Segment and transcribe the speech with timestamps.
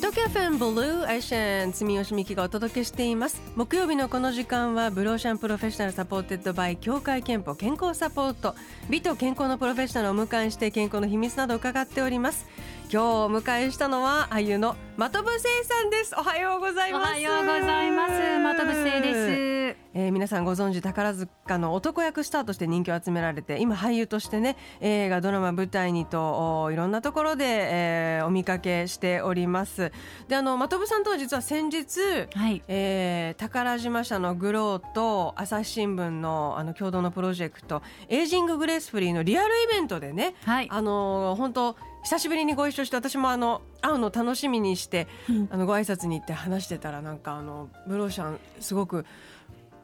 [0.00, 3.42] TOKYO FM Blue Ocean 住吉美紀がお届けしています。
[3.54, 8.54] 木曜日のこの時間は Blue Ocean Professional supported by 協会けんぽ健康サポート
[8.88, 12.46] 美と健康のプロフェッショナルをお迎えして健康の秘密などを伺っております。
[12.90, 16.14] 今日お迎えしたのは俳優の的部聖さんです。
[16.18, 17.02] おはようございます。
[17.02, 18.12] おはようございます。
[18.56, 19.59] 的部聖です、
[19.94, 29.92] えー皆さんご存知宝塚の男役スターとして人気を集められて今俳優としてね映画ドラマ舞台にとおいろんなところで、えーお見かけしております。
[30.28, 32.00] であの的部さんとは実は先日
[32.34, 32.62] はい。
[32.68, 40.68] えー宝島社のグローと朝日新聞のあの共同のプロジェクトエイジンググレースフリーのリアルイベントでねはい。
[40.70, 45.48] あの本当久しぶりにご一緒して私もあの会うの楽しみにして、うん。
[45.50, 49.04] あのご挨拶に行って話してたらなんかあのブローシャンすごく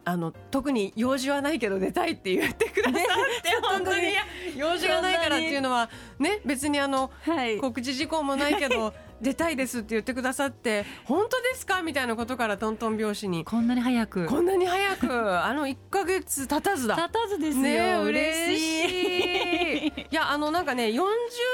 [0.08, 3.00] あの特に用事はないけど出たいって言ってくださっ
[3.42, 4.12] て、本当に。
[4.56, 5.90] 用事がないからっていうのは
[6.20, 7.58] ね別にあのはい。
[7.58, 13.44] 告知事項もないけど 出たいですって言ってくださって本当ですかみたいなことからトントン拍子に。
[13.44, 14.27] こんなに早く。
[14.27, 15.44] こんなに早く。
[15.44, 16.94] あの1か月経たずだ。
[16.94, 19.75] 立たずですよ、ねえ嬉嬉しい
[20.17, 20.98] やあのなんかね40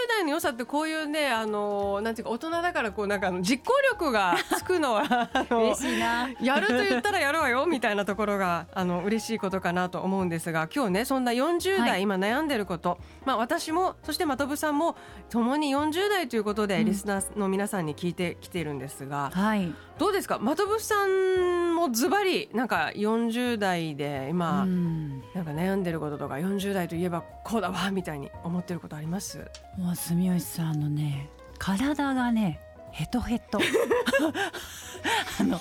[0.08, 6.30] 代の良さってこういうねあのなんていうか大人だからこうなんかあの実行力がつくのは あの嬉しいな。
[6.40, 12.02] やると言ったらやるわよみたいなところがあの嬉しいことかなと思うんですが今日ねそんな40代、はい。
[12.02, 14.96] 今悩んでること、まあ、私もそして的部さんも
[15.28, 16.84] 共に40代ということで、うん。
[16.86, 19.74] リスナーの皆さんに聞いてきてるんですがはい。
[19.98, 20.38] どうですか？
[20.38, 25.22] 的部さんもズバリなんか40代で今、うん。
[25.34, 29.38] なんか悩んでることとか40代といえばこうだわみたいに思ってることあります？
[29.76, 33.58] もう住吉さんのね体がねヘトヘト。
[35.40, 35.60] あの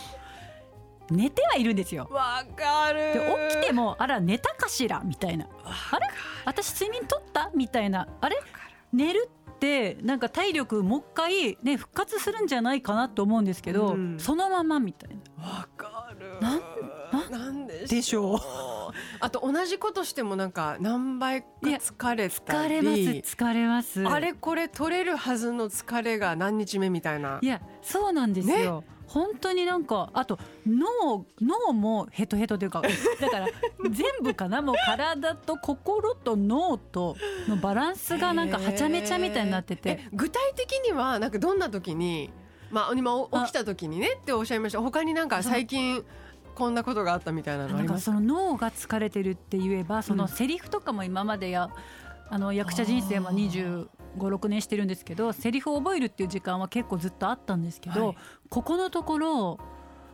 [1.10, 2.08] 寝てはいるんですよ。
[2.12, 3.00] わかる。
[3.14, 3.20] で
[3.52, 5.02] 起きてもあら寝たかしら？
[5.04, 5.48] みたいな。
[5.92, 6.08] あれ？
[6.46, 7.52] 私睡眠取った？
[7.54, 8.08] みたいな。
[8.22, 8.38] あれ？
[8.94, 14.20] 寝るってなんか体力もう一回ね復活するんじゃないかなと思うんですけど、うん。
[14.20, 15.44] そのままみたいな。
[15.44, 16.40] わかる。
[16.40, 17.68] なんなん？
[17.68, 18.40] ででしょう
[19.20, 23.36] あと同じことしてもなんか何倍か疲れた疲りれます。
[23.36, 24.08] 疲れます。
[24.08, 27.40] あれこれ取れるはずの疲れが何日目みたいな。
[27.42, 32.82] いやそうなんですよ、本当になんかあと脳脳もヘトヘトというか
[33.20, 33.48] だから
[33.90, 34.62] 全部かな？
[34.62, 37.16] もう体と心と脳と
[37.48, 39.90] のバランスがなんかはちゃめちゃみたいになってて。
[40.04, 42.32] え具体的にはなんかどんな時に
[42.70, 44.82] まあ今お起きた時にねっておっしゃいました。
[44.82, 46.06] 他になんか最近
[46.56, 50.20] こんなことがあったみたいなのありますその脳が疲れてるって言えばそうん。
[50.20, 51.70] のセリフとかも今までや
[52.30, 58.18] あの役者人生も2 5 6年してるんですけどセリフを覚えるっていう時間は結構ずっとあったんですけど、はい。
[58.50, 59.60] ここのところ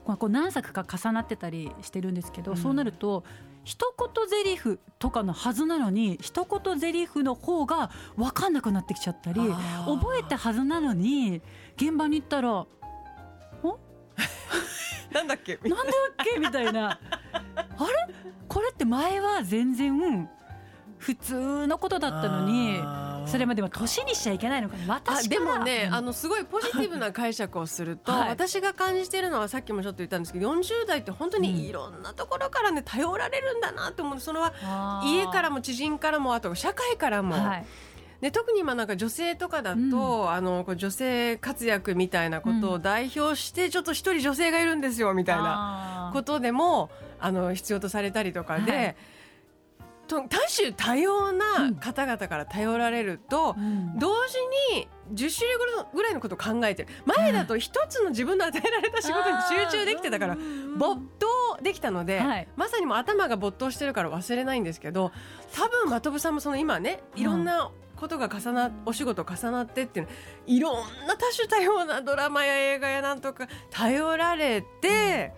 [0.06, 2.58] まあこう何作か重なってたりしてるんですけど、うん。
[2.58, 3.24] そうなると
[3.64, 9.42] 一言ゼリフとかのはずなのに一言ゼリフの方が分かんなくなってきちゃったり
[9.86, 11.42] 覚えたはずなのに
[11.76, 12.66] 現場に行ったら
[15.14, 15.58] なんだっけ？
[15.64, 17.00] なんだっけみたいな。
[17.56, 18.14] あれ？
[18.48, 20.30] これって前は全然
[20.98, 22.80] 普通のことだったのに
[23.28, 25.94] それまでも年にしちゃいけないのか私でもね、うん。
[25.94, 28.30] あのすごいポジティブな解釈をすると、 はい。
[28.30, 34.20] 私が感じているのはさっきもちょっと言ったんですけど40代って本当にいろんなところからね頼られるんだなと思う。
[34.20, 34.54] それは
[35.06, 37.66] 家からも知人からもあと社会からも、はい
[38.22, 40.30] で特に今なんか女性とかだと、うん。
[40.30, 46.90] あのこう女性活躍みたいなことを代表してちょっと一人女性がいるんですよみたいなことでも
[47.20, 48.72] あの必要とされたりとかで。
[48.72, 48.96] はい。
[50.08, 54.00] と多種多様な方々から頼られると、うん。
[54.00, 54.38] 同時
[54.74, 55.58] に10種類
[55.94, 56.90] ぐらいのことを考えてる。
[57.06, 60.38] 前だと一つの自分の与えられた仕事に集中できてたから
[60.78, 62.48] 没頭できたので、はい。
[62.56, 65.12] まさにもう頭が没頭してるから忘れないんですけど
[65.54, 70.12] 多分真飛さんもその今ねいろんなことが重なお仕事重なってっていうの
[70.46, 70.76] いろん
[71.08, 75.34] な多種多様なドラマや映画やなんとか頼られて、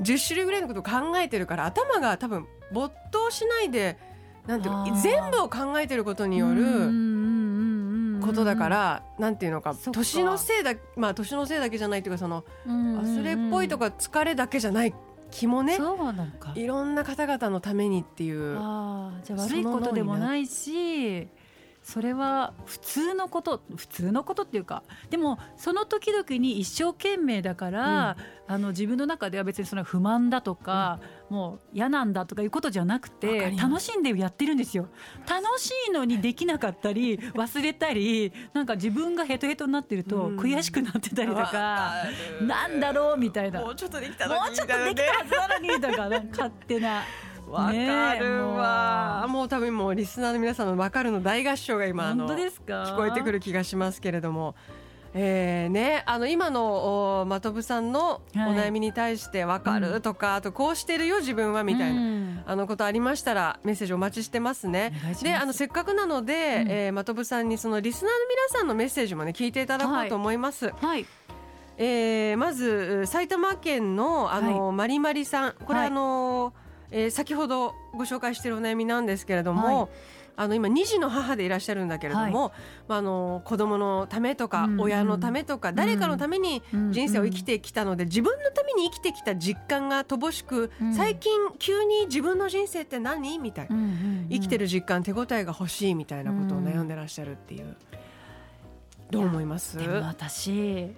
[0.00, 3.98] 10種類ぐらいのことを考えてるから頭が多分没頭しないで
[4.46, 6.62] なんていう全部を考えてることによる。
[6.62, 8.20] うんうんうんうんうん。
[8.22, 14.94] ことだから、なんていうのか年のせいだまあ年のせいだけじゃないっていうかその忘れっぽいとか疲れだけじゃない
[15.30, 16.52] 気もね、そうなのか。
[16.54, 19.26] いろんな方々のためにっていうあー。
[19.26, 21.28] じゃあ悪いことでもないし
[21.82, 28.16] それは普通のこと普通のことっていうかでもその時々に一生懸命だから、
[28.48, 34.88] うん、あの自分の中では別にその不満だとか、うん、もう嫌なんだとかいうことじゃなくて楽しんでやってるんですよ。
[35.28, 41.94] 楽しいのにできなかったり 忘れたりなんか自分がヘトヘトになってると悔しくなってたりとか、
[42.40, 43.60] うん、なんだろうみたいな。
[43.60, 47.02] もうちょっとできたのにもうちょっとできたはずなのにとか勝手な。
[47.52, 49.48] わかるわ、もう。
[49.48, 54.54] 多分もうリスナーの皆さんの分かるの大合唱が今あの聞こえてくる気がしますけれども。
[55.14, 64.94] えーね、あの今の真飛さんのお悩みに対して分かるとか、はい、あとこうしてるよ自分はみたいな、うん、あのことありましたらメッセージお待ちしてますね。
[65.22, 70.68] であのせっかくなので、うん、えー、真飛さんにそのリスナーの皆さんのメッセージもね聞いていただこうと思います。
[70.68, 71.06] はい、はい
[71.76, 75.52] えー、まず埼玉県のあの、はい、マリマリさん。
[75.66, 76.54] これ、はい、あの
[76.92, 79.88] えー、先ほどご紹介しているお悩みなんですけれども、はい、
[80.36, 82.32] あの今2児の母でいらっしゃるんだけれども、はい、
[82.88, 93.38] まあ、あの子供のためとか、親のためとか、誰かのために人生を生きてきたので、自分のために生きてきた実感が乏しく、最近急に自分の人生って何？
[93.38, 93.76] みたいな、
[94.30, 97.74] 生きてる実感手応えが欲しいみたいなことを悩んでらっしゃるっていう。
[99.10, 99.76] どう思います？
[99.76, 100.90] でも私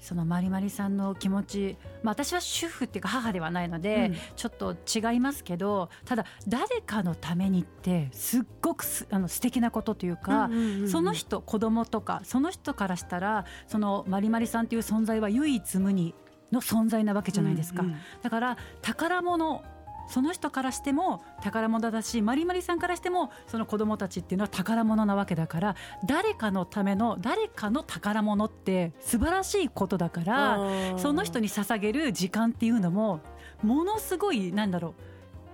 [0.00, 4.74] そのまりまりさんの気持ち、まあ、私は主婦っていうか母ではないので、うん、ちょっと
[5.12, 10.50] 違いますけどただ誰かのためにってすっごくすあの素敵なことというか、
[10.90, 16.14] その人子供とかその人からしたらそのまりまりさんという存在は唯一無二
[16.52, 19.64] の存在なわけじゃないですか、うんうん、だから宝物
[20.08, 25.76] その人からしても宝物だしまりまりさんからしてもその子供たちっていうのは宝物なわけだから
[26.06, 33.20] 誰かのための誰かの宝物って素晴らしいことだからその人に捧げる時間っていうのも
[33.62, 34.94] ものすごいなんだろ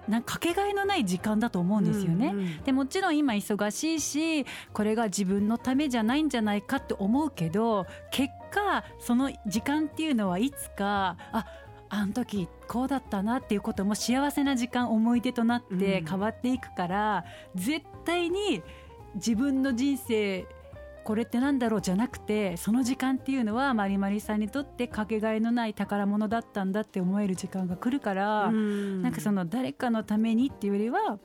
[0.09, 11.47] うなかけがえのない時間だと思うんですよね、うんうん、でもちろん今忙しいしこれが自分のためじゃないんじゃないかって思うけど結果その時間っていうのはいつかあ
[11.95, 17.25] あの時こうだったなっていうことも幸せな時間思い出となって変わっていくから、
[17.55, 18.63] うん、絶対に
[19.15, 20.47] 自分の人生
[21.05, 31.19] これってなんだろうじゃなくてその時間っていうのはまりまりさんにとってかけがえのない宝物だったんだって思える時間が来るから、うん、なんかその誰かのためにっていうよりは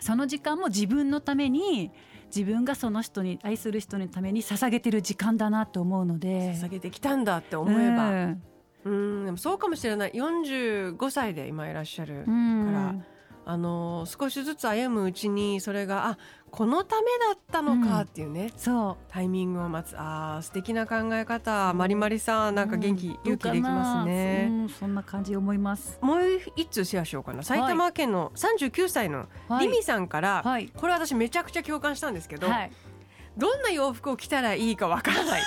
[0.00, 1.90] その時間も自分のために
[2.34, 6.54] 自分がその人に愛する人のために捧げてる時間だなと思うので。
[6.54, 8.42] 捧げてきたんだって思えば、うん、
[8.88, 10.12] うんでもそうかもしれない。
[10.12, 12.30] 45歳で今いらっしゃるか
[12.72, 12.94] ら、
[13.44, 16.18] あの少しずつ歩むうちにそれがあ
[16.50, 18.96] このためだったのかっていうね、うん、そう。
[19.08, 19.94] タイミングを待つ。
[19.98, 21.72] あ素敵な考え方。
[21.74, 25.98] まりまりさんなんか元気、うん、勇気できますね、そんな感じ思います。
[26.00, 26.20] もう
[26.56, 27.42] 一通シェアしようかな。
[27.42, 29.26] 埼玉県の39歳の
[29.60, 32.72] リミさんから、はい、これ私めちゃくちゃ共感したんですけど、はい、
[33.36, 35.42] どんな洋服を着たらいいかわからない。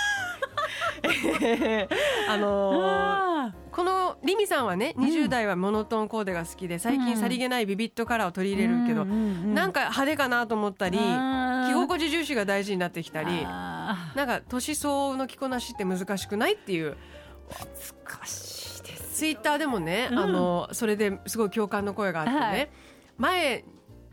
[2.28, 3.31] あのー、
[3.72, 16.96] このリミさんはね20代はモノトーンコーデが好きで最近さりげないビビットカラーを取り入れるけど、なんか派手かなと思ったり着心地重視が大事になってきたりなんか年相応の着こなしって難しくないっていう。
[17.48, 22.70] 難しいですツイッターでもね、あのそれですごい共感の声があってね、はい、
[23.18, 23.64] 前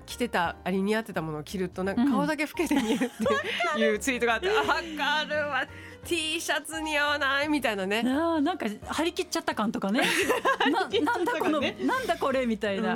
[0.09, 5.67] 着てたあれ似合ってたものを着るとなんか顔だけ老けて見えるっていうツイートがあって、うん、分かるわ。
[6.05, 8.03] T シャツ似合わないみたいなね。
[8.05, 10.01] あなんか張り切っちゃった感とかね。
[10.71, 12.93] ななんだこのなんだこれみたいな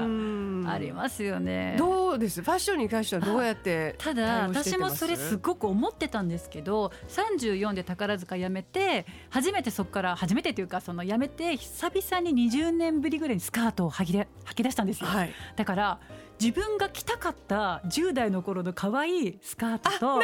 [0.72, 1.76] ありますよね。
[1.78, 2.42] どうです？
[2.42, 16.00] ファッションに関してはどうやってただ私もそれすごく思ってたんですけど34で宝塚辞めて初めてそこから初めてというかその辞めて久々に20年ぶりぐらいにスカートを履きで履き出したんですよ、はい、だから
[16.44, 20.20] 自分が着たかった10代の頃の可愛いスカートと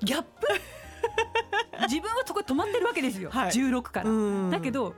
[0.00, 0.46] ギャップ？
[1.88, 4.50] 自分はそこ止まってるわけですよ、はい、16から。
[4.50, 4.94] だけど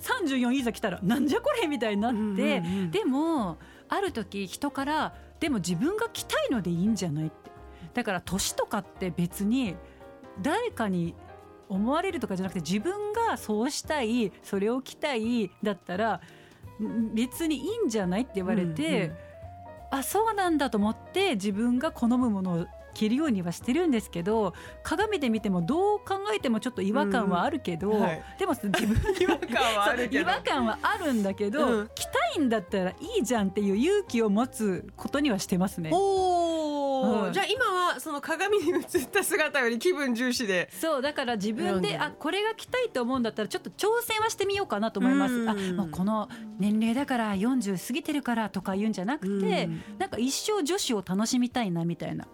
[0.00, 2.40] 34いざ来たらなんじゃこれみたいになって、うんうんう
[2.84, 7.50] ん、でもある時人からでも自分が着たいのでいいんじゃないって。
[7.92, 9.76] だから年とかって別に
[10.40, 11.14] 誰かに
[11.68, 16.20] 思われるとかじゃなくて自分がそうしたいそれを着たいだったら
[17.14, 19.16] 別にいいんじゃないって言われて、うんうん、
[19.90, 22.66] あそうなんだと思って自分が好むものを
[22.96, 35.90] 着るようにはしてるんですけど鏡で見てもどう考えてもちょっと違和感はあるけど、うんはい、でも自分 違和感はある違和感はあるんだけど、うん、着たいんだったらいいじゃんっていう勇気を持つことにはしてますね。
[35.92, 36.35] お
[37.02, 45.48] うん、じゃあ今はその鏡に映った姿より気分重視でそうだから自分であこれが着たいと思うんだったらちょっと挑戦はしてみようかなと思います。
[45.48, 52.26] あもうこの年齢だから40過ぎてるからとか言うんじゃなくて、ん、なんか一生女子を楽しみたいなみたいな。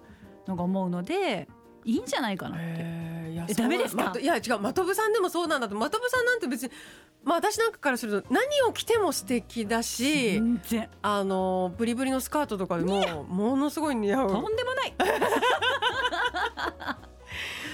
[0.46, 1.48] のが思うので
[1.84, 2.64] いいんじゃないかなって。
[2.66, 3.12] えー
[3.50, 4.12] いダメですか？
[4.14, 5.68] そういや違う真飛さんでもそうなんだ。
[5.68, 6.70] と真飛さんなんて別に
[7.24, 10.88] まあ私なんかからすると何を着ても素敵だし全然。
[11.02, 14.30] あのブリブリのスカートとかでもものすごい似合う。
[14.30, 14.94] とんでもない。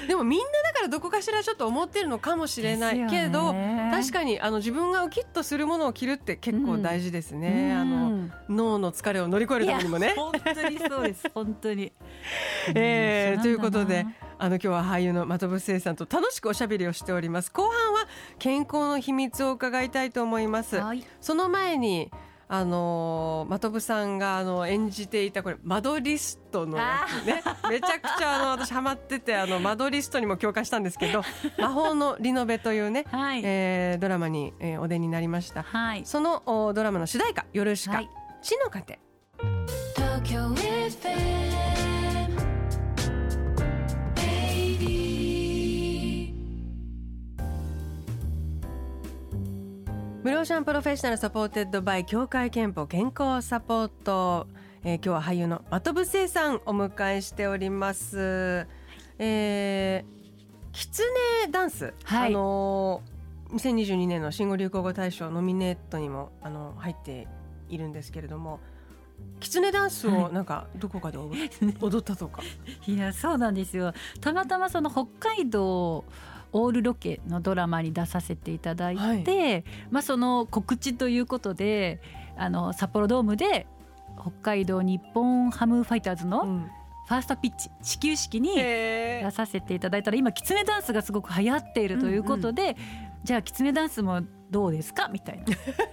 [0.08, 3.54] でもみんなだからどこかしらちょっと思ってるのかもしれないけれど
[3.90, 10.14] 確かにあの自分がウキッとするものを着るって結構大事ですね、あのうん脳の疲れを乗り越えるためにもね。
[10.16, 11.30] 本当にそうです。
[11.34, 11.92] 本当に。
[12.74, 14.06] えーうんということで
[14.38, 17.52] あの今日は俳優の的部聖さんと楽しくおしゃべりをしております。
[17.52, 18.06] 後半は
[18.38, 20.76] 健康の秘密を伺いたいと思います。
[20.76, 21.04] はい。
[21.20, 22.10] その前に
[22.50, 27.42] あのー、的部さんがあの演じていたこれマドリストの役ね。
[27.68, 31.22] めちゃくちゃあの私ハマっててあのマドリストにも共感したんですけど
[31.58, 35.62] 魔法のリノベというね、はい、えードラマに、えーお出になりました。
[35.62, 36.06] はい。
[36.06, 38.10] そのおドラマの主題歌「ヨルシカ」はい。
[38.40, 38.98] 地の糧
[39.96, 41.37] 東京 FM
[50.22, 54.48] 無料シャンプロフェッショナルサポーテッドバイ協会憲法健康サポート、
[54.82, 58.66] えー今日は俳優の的部聖さんお迎えしております、
[59.18, 61.02] えー、キツ
[61.44, 62.30] ネダンス、はい。
[62.30, 63.18] あのー
[63.56, 67.26] 2022年の新語・流行語大賞ノミネートにもあの入って
[67.70, 68.60] いるんですけれども
[69.40, 70.32] キツネダンスをはい。
[70.34, 71.30] なんかどこかで踊
[71.80, 72.42] 踊ったとか、
[72.86, 73.92] いやそうなんですよ。
[74.20, 76.04] たまたまその北海道
[76.52, 82.00] オールロケのドラマに出させていただいて、まあその告知ということで
[82.36, 83.66] あの札幌ドームで
[84.20, 86.70] 北海道日本ハムファイターズのうん。
[87.06, 92.76] ファーストピッチ始球式にへ出させていただいたら今キツネダンスがすごく流行っているということで、
[93.24, 95.08] じゃあキツネダンスもどうですか？
[95.08, 95.44] みたいな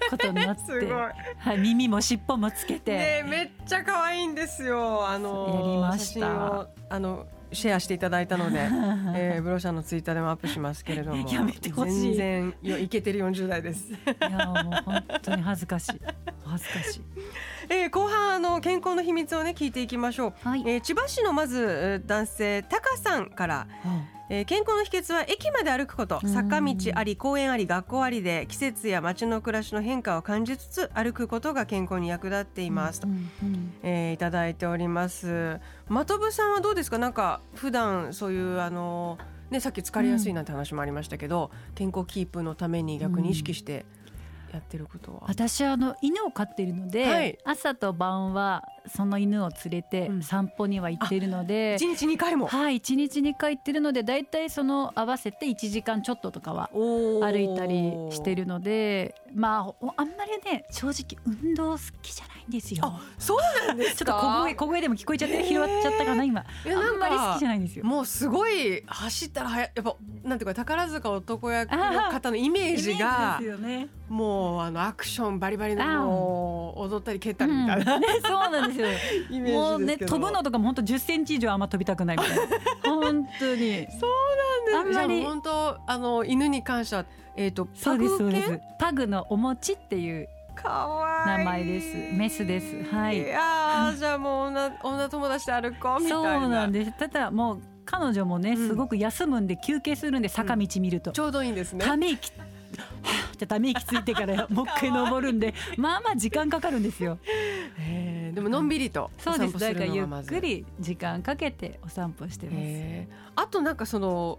[0.10, 0.80] ことになっー すごい。
[0.80, 0.96] て、
[1.38, 5.08] はい、耳も尻尾もつけて、ねえめっちゃ可愛いんですよ。
[5.08, 6.26] あのやりました。
[6.26, 8.60] 写真をあのシェアしていただいたので、
[9.16, 11.30] えー、ブロシャンのツイッターでもアップしますけれども。
[11.30, 12.16] やめてほしい。
[12.16, 16.02] 全然よイケてる40代です、いやもう本当に恥ずかしい。
[16.46, 17.02] 恥ずかしい。
[17.70, 20.62] えー、後半あの健康の秘密をね聞いていきましょう、はい。
[20.66, 23.68] えー、千葉市のまずえー男性タカさんから
[24.30, 26.20] えー健康の秘訣は駅まで歩くこと。
[26.24, 26.30] うん。
[26.30, 33.02] 坂道あり公園あり学校ありで季節や街の暮らしの変化を感じつつ歩くことが健康に役立っています。
[33.02, 33.74] と、うんうん。
[33.84, 35.60] えーいただいております。
[35.88, 36.98] 的部さんはどうですか？
[36.98, 39.18] なんか普段そういうあの
[39.52, 43.86] ねさっき疲れやすいなんて話もありましたけど、健康キープのために逆に意識して
[44.52, 47.38] やってることは、私はあの犬を飼っているので、はい。
[47.44, 50.22] 朝と晩はその犬を連れてうん。
[50.22, 52.48] 散歩には行っているので、一日2回も。
[52.48, 62.82] はい1日2回行ってるのでだいたいその合わせて1時間ちょっととかは歩歩いたりしてるのでまあおあんまりね正直運動好きじゃないんですよ。
[62.86, 64.12] あそうなんですか？
[64.12, 66.42] ちょっと小声小声でも聞こえちゃって拾っちゃったかな今。
[66.42, 67.86] あんまり好きじゃかないんですよ。
[67.86, 73.40] もうすごい走ったらはややっぱなんていうか宝塚男役の方のイメージが。
[74.08, 78.02] もうあのアクションバリバリの踊ったり蹴ったりみたいな、うん。
[78.02, 78.88] ねそうなんですよ。
[79.30, 82.44] イメもうね飛ぶのとかも本当10センチ以上あんま飛びたくないみたいな。
[82.84, 83.88] 本当に。
[84.00, 87.06] そうなんですあんまり本当あの犬に関しては
[87.36, 88.62] えっ、とそうですそうですパグ。
[88.80, 90.30] パグのお餅っていう
[91.26, 96.92] 名前ですメスですはいいやー じゃあもう女女友達で歩こうみたいなそうなんです。
[96.98, 102.32] ただもう彼女もねうんすごく休むんで休憩するんで坂道見ると、ちょうどいいんですねため息。
[102.76, 107.20] はぁじゃため息ついてからもう一回登るんでまあまあ時間かかるんですよ。
[108.36, 113.08] でものんびりとおそうで散歩すだからゆっくり時間かけてお散歩してます。
[113.36, 114.38] あとなんかその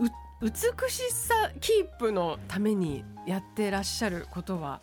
[0.00, 0.04] う
[0.42, 0.50] 美
[0.90, 4.80] しさキープのためにやってらっしゃることは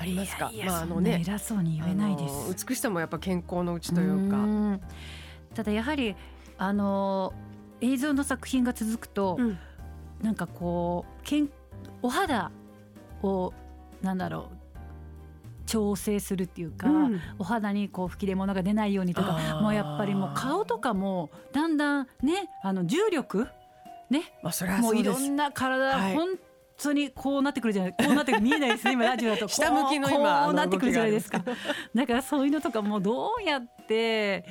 [0.00, 0.50] ありますか？
[0.50, 2.48] いやいやまああのね偉そうに言えないであす。
[2.48, 4.38] の美しさもやっぱ健康のうちというか。
[4.38, 4.80] ん。
[5.54, 6.16] ただやはり
[6.58, 7.34] あの
[7.82, 9.58] 映像の作品が続くと、うん。
[10.22, 11.50] なんかこうけん
[12.00, 12.50] お肌
[13.22, 13.52] を
[14.02, 14.56] なんだろう
[15.72, 17.20] 調整するっていうか、うん。
[17.38, 23.48] お肌にこう吹き出物が出ないようにとかもうやっぱりもう顔とかもだんだんねあの重力
[24.10, 24.34] ね。
[24.42, 26.14] まあそもそういろんな体、はい。
[26.14, 26.28] 本
[26.76, 29.48] 当にこうなってくるじゃないこうなってくる見えないですね今 ラジオだと。
[29.48, 31.42] 下向きのこう今こうなってくるじゃないですか。
[31.94, 34.44] だからそういうのとかもどうやって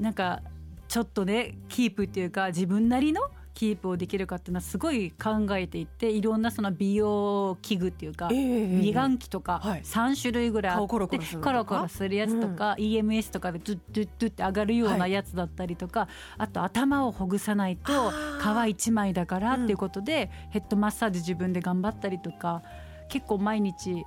[0.00, 0.40] なんか
[0.88, 3.20] ちょっとねキープっていうか自分なりの
[3.54, 9.82] キープをできるかっていうのはすごい考えていていろんなその美容器具っていうか、ええ美顔器とかはい。
[9.82, 22.62] 3種類ぐらいあって、顔コロコロするやつとか、EMS とかでドゥッドゥッドゥって上がるようはないやつだったりとか、あと頭をほぐさないと皮一枚だからっていうことで、ヘッドマッサージ自分で頑張ったりとか
[23.08, 24.04] 結構毎日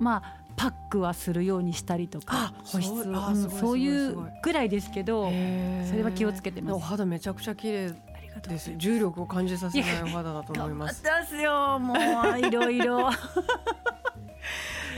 [0.00, 2.92] まあパックはするようにしたりとかあ保湿。
[2.92, 3.04] を
[3.48, 3.78] そう。
[3.78, 6.74] いそうぐらいですけどそれは気をつけてます。
[6.74, 7.94] お肌めちゃくちゃ綺麗
[8.40, 8.72] です。
[8.76, 13.10] 重力を感じさせないお肌だと思い頑張ますってますよもういろいろ。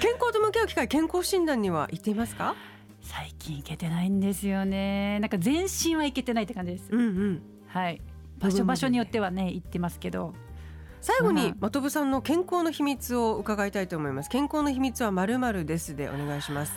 [0.01, 2.55] 健康と向き合う機会健康診断には行っていますか？
[3.03, 5.19] 最近行けてないんですよね。
[5.21, 6.89] なんか全身は行けてないって感じです。
[6.91, 7.43] うんうん。
[7.67, 8.01] はい。
[8.39, 10.33] 場所場所によってはね行ってますけど。
[11.03, 14.29] 最後にうん的部さんの健康の秘密を伺いたいと思います。
[14.31, 16.73] 健康の秘密はまるまるですでお願いします。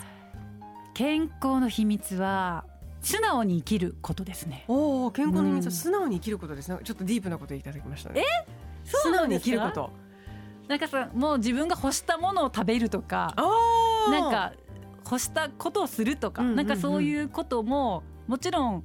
[0.94, 2.64] 健康の秘密は
[3.04, 4.64] 素直に生きることですね。
[4.66, 5.70] おお健康の秘密うん。
[5.70, 6.78] は素直に生きることですね。
[6.82, 8.10] ちょっとディープなこといただきました。
[8.10, 8.22] ね
[8.84, 9.90] そう素直に生きること。
[10.66, 10.88] なんか？
[10.88, 13.34] さもう自分が欲したものを食べるとか
[14.10, 14.52] なんか
[15.04, 16.56] 欲したことをするとか、うんうんうん。
[16.56, 18.84] なんかそういうことももちろん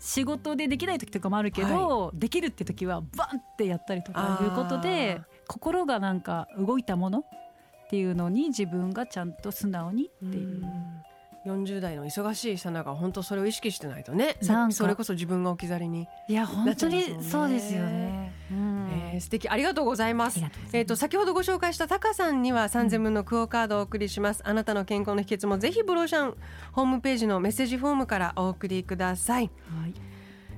[0.00, 7.24] 仕事でできない時とかもあるけど、できるって時はバンってやったりとかいうことで心がなんか動いたものっ
[7.88, 10.62] ていうのに自分がちゃんと素直にっていう。
[11.46, 14.36] 40代の忙しいさなが本当それを意識してないとね。
[14.70, 18.32] それこそ自分が置き去りに、いや本当にそうですよね。
[18.50, 18.88] うん。
[18.90, 20.40] えー素敵ありがとうございます。
[20.40, 20.50] ます。
[20.72, 26.34] えっ、と先ほどご紹介したタカさんには3000分のクオカードをお送りします、あなたの健康の秘訣もぜひブローシャン
[26.72, 29.50] ホームページのメッセージフォームからお送りください。
[29.80, 29.94] はい。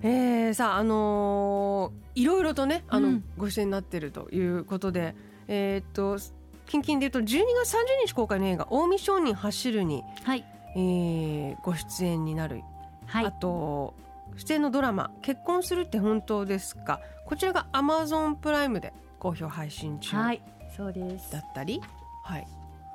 [0.02, 5.14] えー、さああのーいろいろとねあの、うんご出演になっているということで
[5.48, 6.18] えーっと
[6.66, 10.44] 近々で言うと12月30日公開の映画「近江商人走るに」はい
[10.76, 12.62] えーご出演になる、
[13.06, 13.26] はい。
[13.26, 13.94] あと
[14.36, 20.42] 出演のドラマ「結婚するって本当ですか?」こちらが Amazon プライムで好評配信中はい
[20.76, 21.32] そうです。
[21.32, 21.38] だ。
[21.38, 21.80] ったり、
[22.22, 22.46] はい、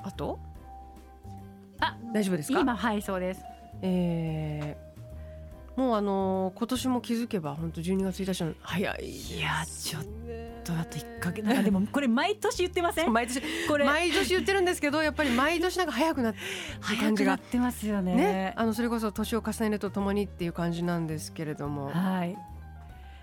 [0.03, 0.37] あと？
[1.79, 2.59] あ大丈夫ですか？
[2.59, 3.43] 今はいそうです。
[3.81, 4.91] えー
[5.77, 9.37] もうあのー今年も気づけば本当12月1日の早いですね。
[9.39, 10.03] いやちょっ
[10.61, 13.11] とあと一ヶ月なんかでもこれ毎年言ってません？
[13.13, 16.39] 毎年これ毎年言ってるんですけどやっぱり毎年なんか早くなって
[16.81, 18.15] 早感じがってますよね。
[18.15, 22.37] ねあのそれこそ年を重ねるとともにっていう感じなんですけれどもはい。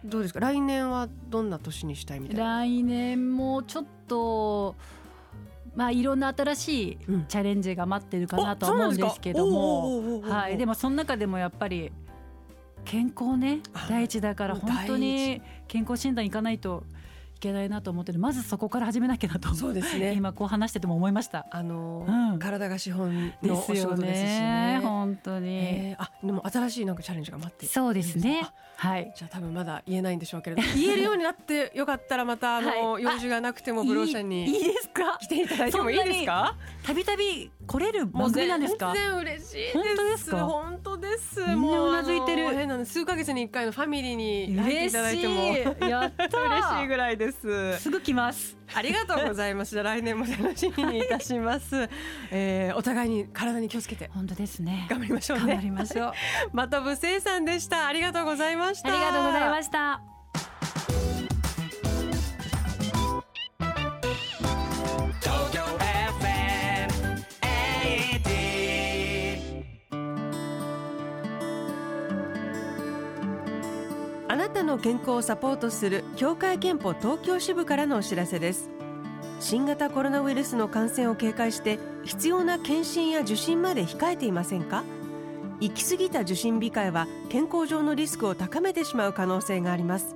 [0.05, 0.41] どうですか？
[0.41, 2.45] 来年はどんな年にしたいみたいな？
[2.61, 4.77] 来年もちょっと
[5.75, 10.57] まあいろんな新しいうんチャレンジが待ってるかなとは思うんですけども、はい。
[10.57, 11.93] でもその中でもやっぱり
[12.85, 16.98] 健康ねあ第一だから本当に健康診断行かないとい
[17.39, 18.19] けないなと思ってる。
[18.19, 19.55] まずそこから始めなきゃなと。
[19.55, 20.15] そうですね。
[20.15, 21.47] 今こう話してても思いました。
[21.51, 22.39] あのうん。
[22.39, 24.79] 体が資本のお仕事ですしね。
[24.79, 24.81] ね。
[24.83, 25.49] 本当に。
[25.49, 28.43] えーあでも新しいなんかチャレンジが待ってそうですね。
[28.45, 28.53] あ。
[28.89, 29.13] はい。
[29.17, 33.03] じゃあ多分まだ言えないんでしょうけれど言えるようになってよかったらまたあの、はい。
[33.03, 35.19] 用事がなくてもブローシャンにいいですか？
[35.21, 36.57] 来ていただいてもいいですか？
[36.85, 38.93] たびたび来れる番組なんですか？
[38.95, 39.75] 全然嬉しいです。
[39.75, 40.45] 本当ですか？
[40.45, 41.41] 本当です。
[41.41, 42.49] みんなうなずいてる。
[42.51, 45.35] 変なの数ヶ月に一回のファミリーに入っていただいても。
[45.35, 47.91] 嬉しいやったー嬉しいぐらいですす。
[47.91, 48.57] ぐ来ます。
[48.75, 49.81] ありがとうございます。
[49.83, 51.89] 来年も楽しみにいたします、
[52.31, 54.11] えー、お互いに体に気をつけて。
[54.15, 54.87] 本当ですね。
[54.91, 56.13] 頑張りましょう頑張ねりましょう。
[56.53, 57.87] またぶせいさんでした。
[57.87, 58.89] ありがとうございました。
[58.89, 60.18] ありがとうございました
[74.79, 78.71] の健康をサポートする協会憲法東京支部からのお知らせです。
[79.41, 84.85] 新型コロナウイルスの感染を警戒して必要な検診や受診まで控えていませんか？
[85.61, 90.15] 行き過ぎた受診控えは健康上のリスクを高めてしまう可能性があります。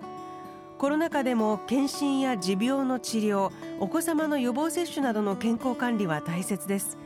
[0.78, 6.98] コロナ禍でも検診や持病の治療お子様の予防接種などの健康管理は大切です。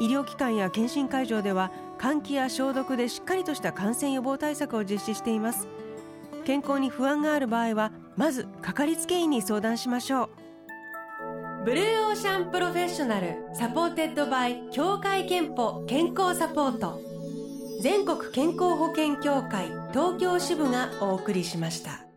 [0.00, 5.66] 医療機関や検診会場では換気や消毒でしっかりとした感染予防対策を実施しています。
[6.48, 10.28] 健康に不安がある場合はまずかかりつけ医に相談しましょう。
[11.66, 17.02] Blue Ocean Professional supported by 協会けんぽ健康サポート。
[17.82, 22.07] 全国健康保険協会東京支部がお送りしました。